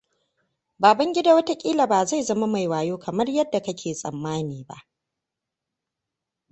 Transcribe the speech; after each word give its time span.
Babangida 0.79 1.35
wataƙila 1.35 1.87
ba 1.87 2.05
zai 2.05 2.23
zama 2.23 2.47
mai 2.47 2.67
wayo 2.67 2.97
kamar 2.99 3.29
yadda 3.29 3.59
kake 3.61 3.93
tsammani 3.93 4.63
ba. 4.63 4.87